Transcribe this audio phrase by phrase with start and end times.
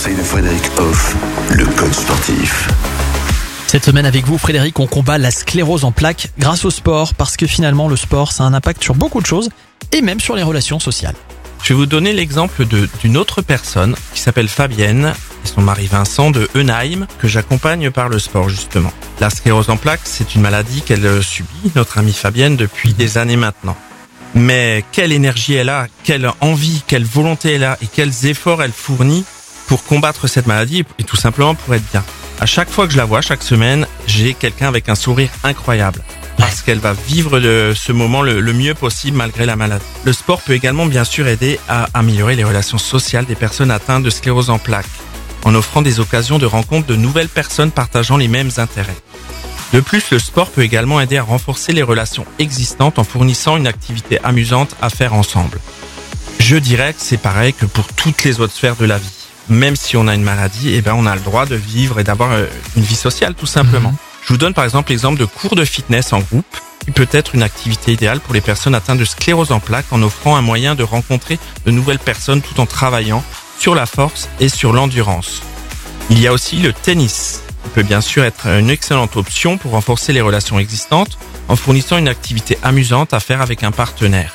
[0.00, 1.14] conseils de Frédéric Hoff,
[1.50, 2.70] le coach sportif.
[3.66, 7.36] Cette semaine avec vous, Frédéric, on combat la sclérose en plaques grâce au sport, parce
[7.36, 9.50] que finalement, le sport, ça a un impact sur beaucoup de choses,
[9.92, 11.16] et même sur les relations sociales.
[11.62, 12.64] Je vais vous donner l'exemple
[13.02, 15.12] d'une autre personne qui s'appelle Fabienne
[15.44, 18.92] et son mari Vincent de Eunheim que j'accompagne par le sport justement.
[19.20, 23.36] La sclérose en plaques, c'est une maladie qu'elle subit, notre amie Fabienne, depuis des années
[23.36, 23.76] maintenant.
[24.34, 28.72] Mais quelle énergie elle a, quelle envie, quelle volonté elle a et quels efforts elle
[28.72, 29.26] fournit
[29.70, 32.02] pour combattre cette maladie et tout simplement pour être bien.
[32.40, 36.02] À chaque fois que je la vois, chaque semaine, j'ai quelqu'un avec un sourire incroyable
[36.38, 39.84] parce qu'elle va vivre ce moment le, mieux possible malgré la maladie.
[40.02, 44.02] Le sport peut également bien sûr aider à améliorer les relations sociales des personnes atteintes
[44.02, 44.86] de sclérose en plaques
[45.44, 48.98] en offrant des occasions de rencontre de nouvelles personnes partageant les mêmes intérêts.
[49.72, 53.68] De plus, le sport peut également aider à renforcer les relations existantes en fournissant une
[53.68, 55.60] activité amusante à faire ensemble.
[56.40, 59.19] Je dirais que c'est pareil que pour toutes les autres sphères de la vie
[59.50, 62.04] même si on a une maladie, eh ben on a le droit de vivre et
[62.04, 63.90] d'avoir euh, une vie sociale tout simplement.
[63.90, 63.96] Mhm.
[64.22, 67.34] Je vous donne par exemple l'exemple de cours de fitness en groupe qui peut être
[67.34, 70.74] une activité idéale pour les personnes atteintes de sclérose en plaques en offrant un moyen
[70.74, 73.22] de rencontrer de nouvelles personnes tout en travaillant
[73.58, 75.42] sur la force et sur l'endurance.
[76.08, 79.72] Il y a aussi le tennis, qui peut bien sûr être une excellente option pour
[79.72, 84.34] renforcer les relations existantes en fournissant une activité amusante à faire avec un partenaire.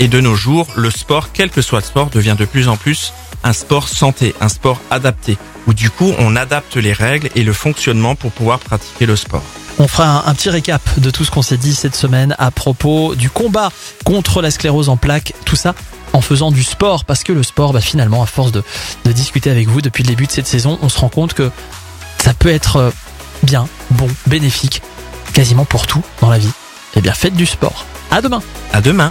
[0.00, 2.76] Et de nos jours, le sport, quel que soit le sport, devient de plus en
[2.76, 3.12] plus
[3.44, 7.52] un sport santé, un sport adapté, où du coup on adapte les règles et le
[7.52, 9.42] fonctionnement pour pouvoir pratiquer le sport.
[9.78, 13.14] On fera un, petit récap de tout ce qu'on s'est dit cette semaine à propos
[13.14, 13.70] du combat
[14.04, 15.74] contre la sclérose en plaques, tout ça
[16.12, 18.62] en faisant du sport, parce que le sport, bah, finalement, à force de,
[19.04, 21.50] de discuter avec vous depuis le début de cette saison, on se rend compte que
[22.22, 22.90] ça peut être euh,
[23.42, 24.80] bien, bon, bénéfique,
[25.32, 26.52] quasiment pour tout dans la vie.
[26.94, 27.84] Eh bien, faites du sport.
[28.12, 28.42] À demain.
[28.72, 29.10] À demain.